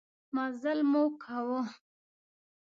مزلمو 0.35 1.03
کاوه. 1.23 1.61